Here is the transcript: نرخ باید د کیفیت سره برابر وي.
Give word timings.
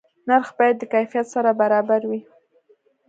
نرخ 0.27 0.49
باید 0.57 0.75
د 0.79 0.83
کیفیت 0.93 1.27
سره 1.33 1.49
برابر 1.61 2.01
وي. 2.09 2.21